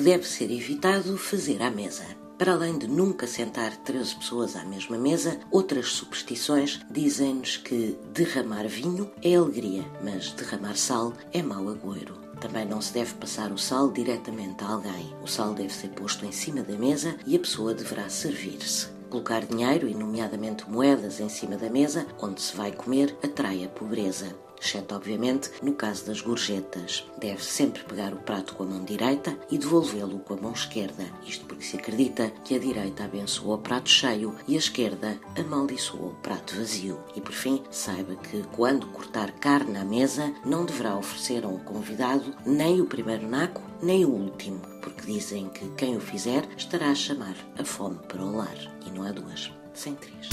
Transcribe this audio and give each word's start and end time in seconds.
deve 0.00 0.26
ser 0.26 0.50
evitado 0.50 1.16
fazer 1.16 1.62
à 1.62 1.70
mesa. 1.70 2.04
Para 2.36 2.54
além 2.54 2.76
de 2.76 2.88
nunca 2.88 3.28
sentar 3.28 3.76
13 3.76 4.16
pessoas 4.16 4.56
à 4.56 4.64
mesma 4.64 4.98
mesa, 4.98 5.38
outras 5.52 5.92
superstições 5.92 6.80
dizem-nos 6.90 7.58
que 7.58 7.96
derramar 8.12 8.66
vinho 8.66 9.10
é 9.22 9.36
alegria, 9.36 9.84
mas 10.02 10.32
derramar 10.32 10.76
sal 10.76 11.12
é 11.32 11.40
mau 11.42 11.68
agouro. 11.68 12.18
Também 12.40 12.66
não 12.66 12.80
se 12.80 12.92
deve 12.92 13.14
passar 13.14 13.52
o 13.52 13.58
sal 13.58 13.92
diretamente 13.92 14.64
a 14.64 14.68
alguém. 14.68 15.14
O 15.22 15.28
sal 15.28 15.54
deve 15.54 15.72
ser 15.72 15.90
posto 15.90 16.26
em 16.26 16.32
cima 16.32 16.62
da 16.62 16.76
mesa 16.76 17.16
e 17.24 17.36
a 17.36 17.38
pessoa 17.38 17.72
deverá 17.72 18.08
servir-se. 18.08 18.88
Colocar 19.08 19.46
dinheiro, 19.46 19.88
e 19.88 19.94
nomeadamente 19.94 20.68
moedas, 20.68 21.20
em 21.20 21.28
cima 21.28 21.56
da 21.56 21.70
mesa 21.70 22.04
onde 22.20 22.42
se 22.42 22.56
vai 22.56 22.72
comer 22.72 23.16
atrai 23.22 23.64
a 23.64 23.68
pobreza 23.68 24.34
exceto 24.64 24.94
obviamente 24.94 25.50
no 25.62 25.74
caso 25.74 26.06
das 26.06 26.20
gorjetas. 26.20 27.04
Deve 27.18 27.44
sempre 27.44 27.84
pegar 27.84 28.12
o 28.12 28.18
prato 28.18 28.54
com 28.54 28.62
a 28.62 28.66
mão 28.66 28.84
direita 28.84 29.36
e 29.50 29.58
devolvê-lo 29.58 30.18
com 30.20 30.34
a 30.34 30.36
mão 30.36 30.52
esquerda, 30.52 31.04
isto 31.26 31.44
porque 31.44 31.64
se 31.64 31.76
acredita 31.76 32.30
que 32.44 32.54
a 32.54 32.58
direita 32.58 33.04
abençoa 33.04 33.56
o 33.56 33.58
prato 33.58 33.88
cheio 33.88 34.34
e 34.48 34.54
a 34.54 34.58
esquerda 34.58 35.18
amaldiçoa 35.38 36.08
o 36.08 36.14
prato 36.14 36.56
vazio. 36.56 36.98
E 37.14 37.20
por 37.20 37.32
fim, 37.32 37.62
saiba 37.70 38.16
que 38.16 38.42
quando 38.52 38.86
cortar 38.88 39.32
carne 39.32 39.76
à 39.76 39.84
mesa, 39.84 40.32
não 40.44 40.64
deverá 40.64 40.96
oferecer 40.96 41.44
a 41.44 41.48
um 41.48 41.58
convidado 41.58 42.34
nem 42.46 42.80
o 42.80 42.86
primeiro 42.86 43.28
naco 43.28 43.62
nem 43.82 44.04
o 44.04 44.10
último, 44.10 44.60
porque 44.80 45.12
dizem 45.12 45.48
que 45.50 45.68
quem 45.70 45.96
o 45.96 46.00
fizer 46.00 46.48
estará 46.56 46.90
a 46.90 46.94
chamar 46.94 47.36
a 47.58 47.64
fome 47.64 47.98
para 48.08 48.24
o 48.24 48.36
lar. 48.36 48.56
E 48.86 48.90
não 48.90 49.02
há 49.02 49.12
duas, 49.12 49.52
sem 49.74 49.94
três. 49.94 50.28